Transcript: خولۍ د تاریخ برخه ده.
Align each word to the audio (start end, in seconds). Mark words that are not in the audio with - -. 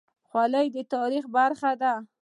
خولۍ 0.29 0.67
د 0.75 0.77
تاریخ 0.93 1.23
برخه 1.35 1.71
ده. 1.81 1.93